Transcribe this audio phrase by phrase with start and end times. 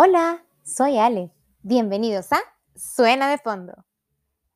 [0.00, 1.32] Hola, soy Ale.
[1.62, 2.38] Bienvenidos a
[2.76, 3.84] Suena de Fondo.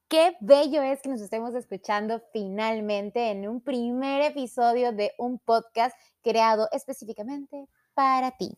[0.07, 5.97] Qué bello es que nos estemos escuchando finalmente en un primer episodio de un podcast
[6.23, 8.57] creado específicamente para ti.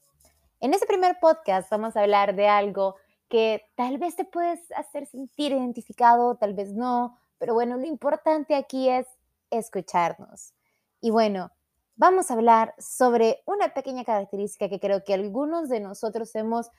[0.61, 2.96] En este primer podcast vamos a hablar de algo
[3.30, 8.54] que tal vez te puedes hacer sentir identificado, tal vez no, pero bueno, lo importante
[8.54, 9.06] aquí es
[9.48, 10.53] escucharnos.
[11.01, 11.51] Y bueno,
[11.97, 16.70] vamos a hablar sobre una pequeña característica que creo que algunos de nosotros hemos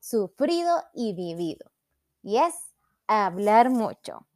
[0.00, 1.70] sufrido y vivido,
[2.22, 2.54] y es
[3.06, 4.26] hablar mucho.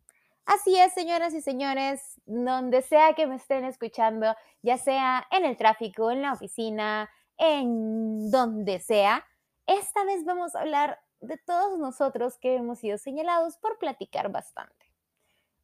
[0.47, 5.56] Así es, señoras y señores, donde sea que me estén escuchando, ya sea en el
[5.56, 9.25] tráfico, en la oficina, en donde sea,
[9.67, 14.92] esta vez vamos a hablar de todos nosotros que hemos sido señalados por platicar bastante.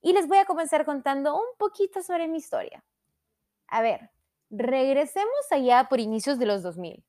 [0.03, 2.85] Y les voy a comenzar contando un poquito sobre mi historia.
[3.67, 4.11] A ver,
[4.51, 7.05] regresemos allá por inicios de los 2000.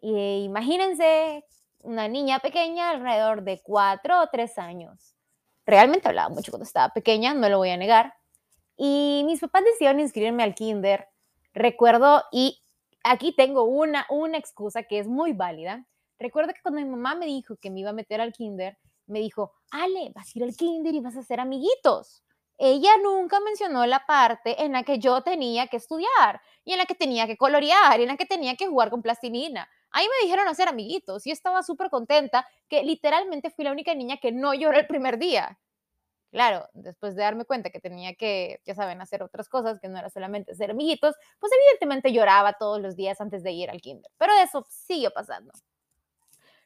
[0.00, 1.44] Y imagínense
[1.80, 5.14] una niña pequeña, alrededor de cuatro o tres años.
[5.64, 8.14] Realmente hablaba mucho cuando estaba pequeña, no lo voy a negar.
[8.76, 11.08] Y mis papás decidieron inscribirme al kinder.
[11.54, 12.62] Recuerdo, y
[13.02, 15.86] aquí tengo una, una excusa que es muy válida.
[16.18, 19.20] Recuerdo que cuando mi mamá me dijo que me iba a meter al kinder, me
[19.20, 22.22] dijo, Ale, vas a ir al kinder y vas a hacer amiguitos
[22.58, 26.86] ella nunca mencionó la parte en la que yo tenía que estudiar y en la
[26.86, 29.68] que tenía que colorear y en la que tenía que jugar con plastilina.
[29.90, 34.18] Ahí me dijeron hacer amiguitos y estaba súper contenta que literalmente fui la única niña
[34.18, 35.58] que no lloró el primer día.
[36.30, 39.98] Claro, después de darme cuenta que tenía que, ya saben, hacer otras cosas, que no
[39.98, 44.10] era solamente hacer amiguitos, pues evidentemente lloraba todos los días antes de ir al kinder.
[44.18, 45.52] Pero eso siguió pasando.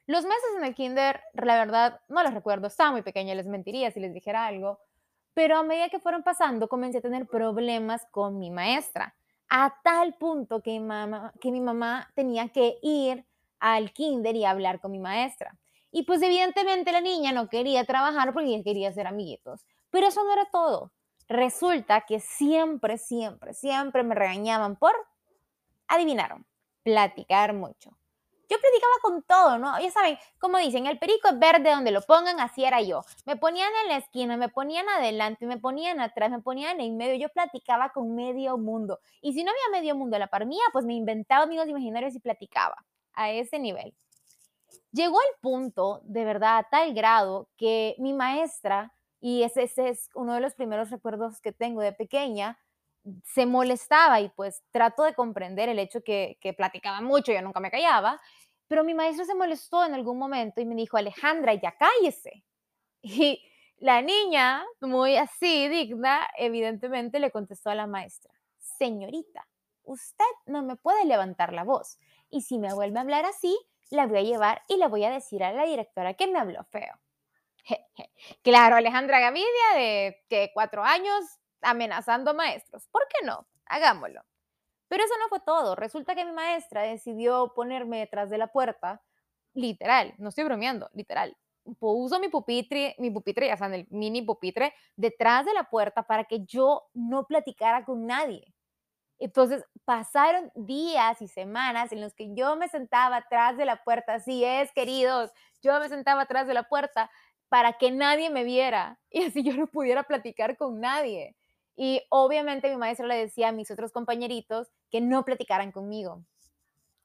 [0.07, 3.93] Los meses en el kinder, la verdad, no los recuerdo, estaba muy pequeña, les mentiría
[3.93, 4.81] si les dijera algo,
[5.35, 9.15] pero a medida que fueron pasando, comencé a tener problemas con mi maestra,
[9.49, 13.25] a tal punto que mi mamá, que mi mamá tenía que ir
[13.59, 15.57] al kinder y hablar con mi maestra.
[15.93, 19.67] Y pues evidentemente la niña no quería trabajar porque quería ser amiguitos.
[19.91, 20.93] Pero eso no era todo.
[21.29, 24.93] Resulta que siempre, siempre, siempre me regañaban por,
[25.87, 26.47] adivinaron,
[26.83, 27.97] platicar mucho.
[28.51, 29.81] Yo predicaba con todo, ¿no?
[29.81, 33.05] Ya saben, como dicen, el perico es verde donde lo pongan, así era yo.
[33.25, 37.15] Me ponían en la esquina, me ponían adelante, me ponían atrás, me ponían en medio.
[37.15, 38.99] Yo platicaba con medio mundo.
[39.23, 42.15] Y si no había medio mundo a la par mía, pues me inventaba amigos imaginarios
[42.17, 42.85] y platicaba
[43.15, 43.95] a ese nivel.
[44.93, 50.35] Llegó el punto, de verdad, a tal grado que mi maestra, y ese, es uno
[50.35, 52.59] de los primeros recuerdos que tengo de pequeña,
[53.25, 57.61] se molestaba y pues trato de comprender el hecho que, que platicaba mucho, yo nunca
[57.61, 58.21] me callaba,
[58.71, 62.45] pero mi maestro se molestó en algún momento y me dijo, Alejandra, ya cállese.
[63.03, 63.43] Y
[63.79, 69.49] la niña, muy así, digna, evidentemente le contestó a la maestra, señorita,
[69.83, 71.99] usted no me puede levantar la voz.
[72.31, 73.59] Y si me vuelve a hablar así,
[73.91, 76.63] la voy a llevar y le voy a decir a la directora que me habló
[76.65, 76.95] feo.
[78.45, 81.25] Claro, Alejandra Gavidia, de que cuatro años,
[81.63, 82.87] amenazando maestros.
[82.89, 83.49] ¿Por qué no?
[83.67, 84.23] Hagámoslo.
[84.91, 85.77] Pero eso no fue todo.
[85.77, 89.01] Resulta que mi maestra decidió ponerme detrás de la puerta,
[89.55, 91.37] literal, no estoy bromeando, literal.
[91.79, 96.25] Puso mi pupitre, mi pupitre, ya saben, el mini pupitre, detrás de la puerta para
[96.25, 98.53] que yo no platicara con nadie.
[99.21, 104.15] Entonces pasaron días y semanas en los que yo me sentaba atrás de la puerta,
[104.15, 105.31] así es, queridos,
[105.63, 107.11] yo me sentaba atrás de la puerta
[107.49, 111.37] para que nadie me viera y así yo no pudiera platicar con nadie.
[111.77, 116.25] Y obviamente mi maestra le decía a mis otros compañeritos que no platicaran conmigo.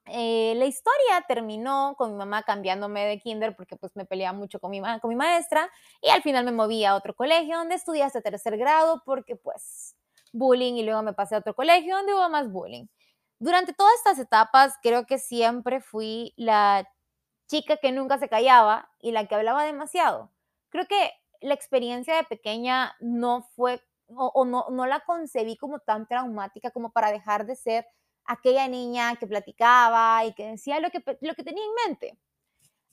[0.08, 4.59] Eh, la historia terminó con mi mamá cambiándome de kinder porque pues me peleaba mucho
[4.59, 5.68] con mi, con mi maestra
[6.00, 9.96] y al final me moví a otro colegio donde estudié hasta tercer grado porque pues
[10.31, 12.86] bullying y luego me pasé a otro colegio donde hubo más bullying.
[13.40, 16.88] Durante todas estas etapas creo que siempre fui la
[17.47, 20.32] chica que nunca se callaba y la que hablaba demasiado.
[20.70, 21.12] Creo que
[21.42, 26.91] la experiencia de pequeña no fue o, no, no la concebí como tan traumática como
[26.91, 27.88] para dejar de ser
[28.25, 32.19] aquella niña que platicaba y que decía lo que, lo que tenía en mente.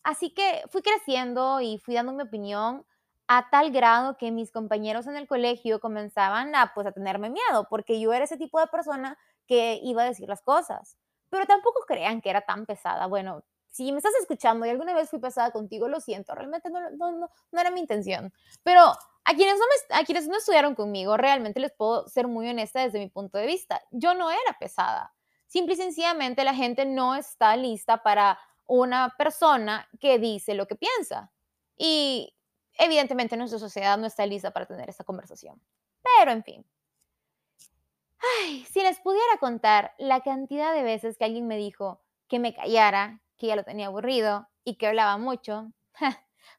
[0.02, 2.84] Así que fui creciendo y fui dando mi opinión
[3.28, 7.66] a tal grado que mis compañeros en el colegio comenzaban a, pues, a tenerme miedo,
[7.70, 9.16] porque yo era ese tipo de persona
[9.46, 10.96] que iba a decir las cosas.
[11.30, 13.06] Pero tampoco crean que era tan pesada.
[13.06, 16.90] Bueno, si me estás escuchando y alguna vez fui pesada contigo, lo siento, realmente no,
[16.90, 18.32] no, no, no era mi intención.
[18.62, 18.92] Pero
[19.24, 19.64] a quienes, no
[19.96, 23.46] a quienes no estudiaron conmigo, realmente les puedo ser muy honesta desde mi punto de
[23.46, 23.82] vista.
[23.90, 25.14] Yo no era pesada.
[25.46, 30.76] Simple y sencillamente la gente no está lista para una persona que dice lo que
[30.76, 31.30] piensa.
[31.76, 32.34] Y
[32.74, 35.60] evidentemente nuestra sociedad no está lista para tener esa conversación.
[36.02, 36.66] Pero en fin.
[38.40, 42.54] Ay, si les pudiera contar la cantidad de veces que alguien me dijo que me
[42.54, 45.72] callara, que ya lo tenía aburrido y que hablaba mucho,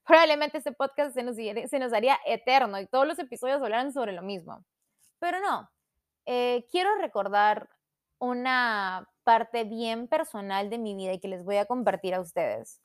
[0.06, 4.12] probablemente este podcast se nos, se nos haría eterno y todos los episodios hablaran sobre
[4.12, 4.63] lo mismo.
[5.19, 5.69] Pero no,
[6.25, 7.69] eh, quiero recordar
[8.19, 12.80] una parte bien personal de mi vida y que les voy a compartir a ustedes.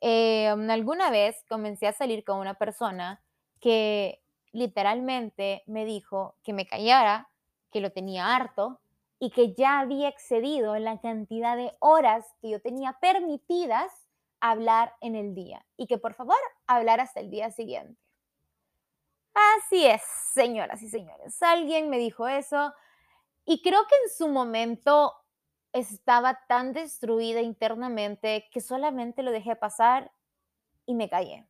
[0.00, 3.20] Eh, alguna vez comencé a salir con una persona
[3.60, 4.22] que
[4.52, 7.28] literalmente me dijo que me callara,
[7.70, 8.80] que lo tenía harto
[9.18, 14.07] y que ya había excedido la cantidad de horas que yo tenía permitidas
[14.40, 16.36] hablar en el día y que por favor
[16.66, 18.00] hablar hasta el día siguiente.
[19.34, 20.02] Así es,
[20.32, 21.40] señoras y señores.
[21.42, 22.74] Alguien me dijo eso
[23.44, 25.14] y creo que en su momento
[25.72, 30.12] estaba tan destruida internamente que solamente lo dejé pasar
[30.86, 31.46] y me callé.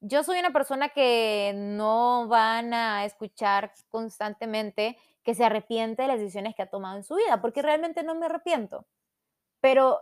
[0.00, 6.18] Yo soy una persona que no van a escuchar constantemente que se arrepiente de las
[6.18, 8.86] decisiones que ha tomado en su vida, porque realmente no me arrepiento.
[9.60, 10.00] Pero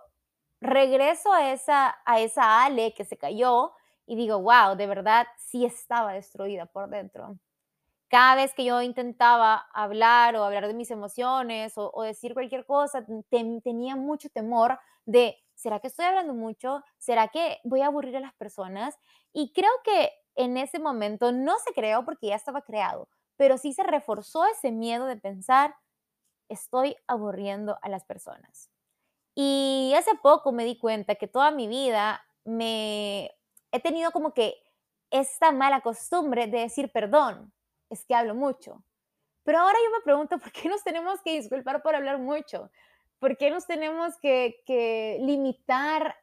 [0.61, 3.73] regreso a esa, a esa Ale que se cayó
[4.07, 7.39] y digo, wow, de verdad sí estaba destruida por dentro.
[8.09, 13.07] Cada vez que yo intentaba hablar o hablar de mis emociones o, decir cualquier cosa,
[13.31, 16.83] tenía mucho temor de, ¿será que estoy hablando mucho?
[16.99, 18.99] ¿Será que voy a aburrir a las personas?
[19.33, 23.73] Y creo que en ese momento no se creó porque ya estaba creado, pero sí
[23.73, 25.77] se reforzó ese miedo de pensar,
[26.49, 28.70] estoy aburriendo a las personas.
[29.43, 33.35] Y hace poco me di cuenta que toda mi vida me
[33.73, 34.63] he tenido como que
[35.11, 37.51] esta mala costumbre de decir perdón,
[37.89, 38.85] es que hablo mucho.
[39.43, 42.71] Pero ahora yo me pregunto, ¿por qué nos tenemos que disculpar por hablar mucho?
[43.19, 46.15] ¿Por qué nos tenemos que, limitar,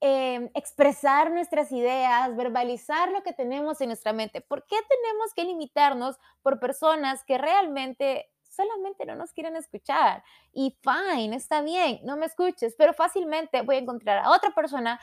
[0.00, 4.40] em, expresar nuestras ideas, verbalizar lo que tenemos en nuestra mente?
[4.40, 10.22] ¿Por qué tenemos que limitarnos por personas que realmente solamente no nos quieren escuchar.
[10.52, 15.00] Y fine, está bien, no me escuches, pero fácilmente voy a encontrar a otra persona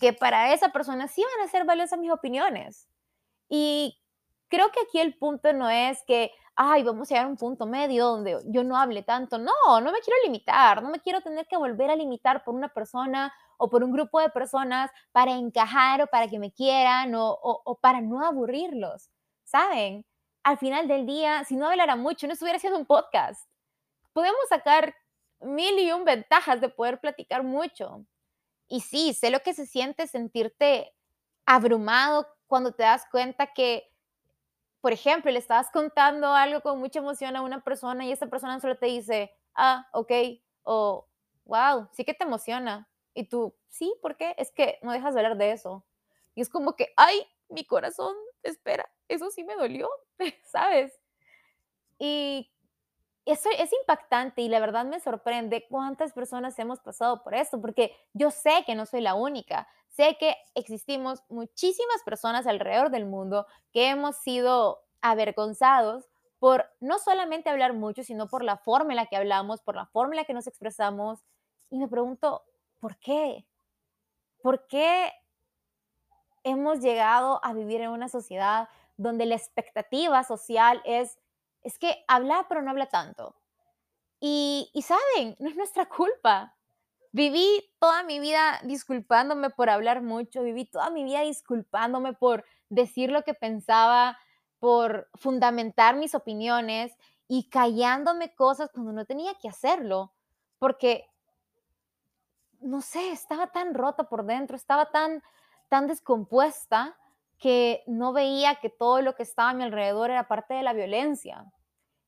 [0.00, 2.88] que para esa persona sí van a ser valiosas mis opiniones.
[3.48, 3.98] Y
[4.48, 7.66] creo que aquí el punto no es que, ay, vamos a llegar a un punto
[7.66, 9.38] medio donde yo no hable tanto.
[9.38, 12.68] No, no me quiero limitar, no me quiero tener que volver a limitar por una
[12.68, 17.30] persona o por un grupo de personas para encajar o para que me quieran o,
[17.42, 19.10] o para no aburrirlos.
[19.44, 20.04] ¿Saben?
[20.42, 23.48] Al final del día, si no hablara mucho, no estuviera haciendo un podcast.
[24.12, 24.94] Podemos sacar
[25.40, 28.04] mil y un ventajas de poder platicar mucho.
[28.68, 30.94] Y sí, sé lo que se siente sentirte
[31.44, 33.92] abrumado cuando te das cuenta que,
[34.80, 38.60] por ejemplo, le estabas contando algo con mucha emoción a una persona y esa persona
[38.60, 40.12] solo te dice, ah, ok,
[40.62, 41.06] o
[41.44, 42.88] wow, sí que te emociona.
[43.14, 44.34] Y tú, sí, ¿por qué?
[44.38, 45.84] Es que no dejas de hablar de eso.
[46.34, 49.88] Y es como que, ay, mi corazón, espera, eso sí me dolió,
[50.44, 50.98] ¿sabes?
[51.98, 52.50] Y
[53.26, 57.94] eso es impactante y la verdad me sorprende cuántas personas hemos pasado por esto, porque
[58.12, 63.46] yo sé que no soy la única, sé que existimos muchísimas personas alrededor del mundo
[63.72, 66.08] que hemos sido avergonzados
[66.38, 69.86] por no solamente hablar mucho, sino por la forma en la que hablamos, por la
[69.86, 71.20] forma en la que nos expresamos.
[71.68, 72.42] Y me pregunto,
[72.80, 73.46] ¿por qué?
[74.42, 75.12] ¿Por qué
[76.42, 81.18] hemos llegado a vivir en una sociedad donde la expectativa social es
[81.62, 83.34] es que habla, pero no habla tanto.
[84.18, 86.56] Y, y saben, no es nuestra culpa.
[87.12, 93.10] Viví toda mi vida disculpándome por hablar mucho, viví toda mi vida disculpándome por decir
[93.10, 94.18] lo que pensaba,
[94.58, 96.92] por fundamentar mis opiniones
[97.26, 100.12] y callándome cosas cuando no tenía que hacerlo,
[100.58, 101.08] porque,
[102.60, 105.22] no sé, estaba tan rota por dentro, estaba tan,
[105.68, 106.96] tan descompuesta
[107.40, 110.74] que no veía que todo lo que estaba a mi alrededor era parte de la
[110.74, 111.44] violencia.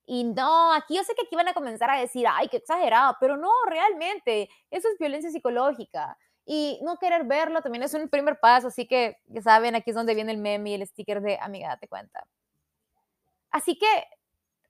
[0.04, 3.16] Y no, aquí yo sé que aquí van a comenzar a decir, ay, qué exagerado,
[3.18, 6.18] pero no, realmente, eso es violencia psicológica.
[6.44, 9.96] Y no querer verlo también es un primer paso, así que ya saben, aquí es
[9.96, 12.26] donde viene el meme y el sticker de amiga, date cuenta.
[13.50, 13.86] Así que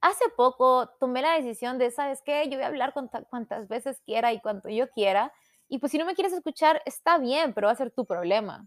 [0.00, 2.48] hace poco tomé la decisión de, ¿sabes qué?
[2.48, 2.92] Yo voy a hablar
[3.30, 5.32] cuantas veces quiera y cuanto yo quiera.
[5.68, 8.66] Y pues si no me quieres escuchar, está bien, pero va a ser tu problema.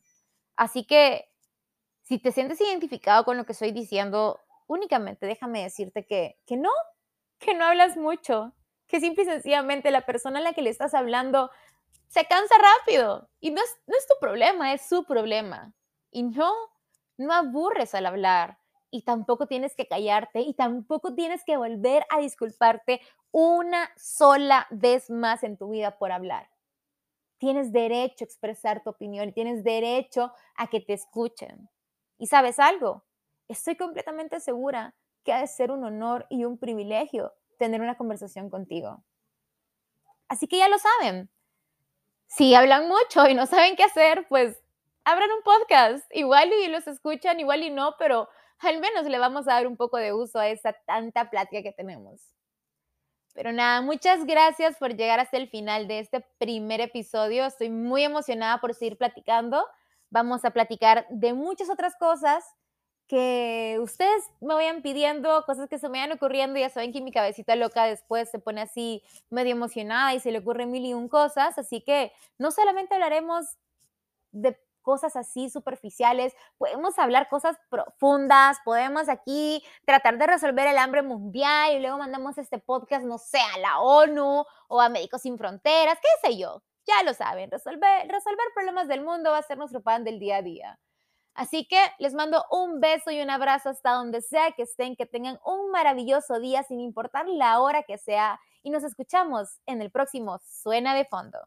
[0.56, 1.30] Así que
[2.06, 6.70] si te sientes identificado con lo que estoy diciendo, únicamente déjame decirte que, que no,
[7.40, 8.54] que no hablas mucho,
[8.88, 11.50] que simple y sencillamente la persona a la que le estás hablando
[12.08, 15.74] se cansa rápido y no es, no es tu problema, es su problema.
[16.12, 16.54] Y no,
[17.18, 18.60] no aburres al hablar
[18.92, 25.10] y tampoco tienes que callarte y tampoco tienes que volver a disculparte una sola vez
[25.10, 26.50] más en tu vida por hablar.
[27.40, 31.68] Tienes derecho a expresar tu opinión tienes derecho a que te escuchen.
[32.18, 33.04] Y sabes algo,
[33.48, 38.50] estoy completamente segura que ha de ser un honor y un privilegio tener una conversación
[38.50, 39.04] contigo.
[40.28, 41.30] Así que ya lo saben.
[42.28, 44.58] si hablan mucho y no saben qué hacer, pues
[45.04, 46.06] abran un podcast.
[46.14, 48.28] Igual y los escuchan, igual y no, pero
[48.60, 51.72] al menos le vamos a dar un poco de uso a esa tanta plática que
[51.72, 52.22] tenemos.
[53.34, 57.46] Pero nada, muchas gracias por llegar hasta el final de este primer episodio.
[57.46, 59.66] Estoy muy emocionada por seguir platicando.
[60.10, 62.44] Vamos a platicar de muchas otras cosas
[63.08, 66.60] que ustedes me vayan pidiendo, cosas que se me vayan ocurriendo.
[66.60, 70.40] Ya saben que mi cabecita loca después se pone así medio emocionada y se le
[70.40, 71.58] ocurren mil y un cosas.
[71.58, 73.46] Así que no solamente hablaremos
[74.32, 81.02] de cosas así superficiales, podemos hablar cosas profundas, podemos aquí tratar de resolver el hambre
[81.02, 85.38] mundial y luego mandamos este podcast, no sé, a la ONU o a Médicos Sin
[85.40, 86.62] Fronteras, qué sé yo.
[86.88, 90.38] Ya lo saben, resolver, resolver problemas del mundo va a ser nuestro pan del día
[90.38, 90.80] a día.
[91.36, 95.06] Así que les mando un beso y un abrazo hasta donde sea que estén, que
[95.06, 99.92] tengan un maravilloso día sin importar la hora que sea y nos escuchamos en el
[99.92, 101.40] próximo Suena de Fondo.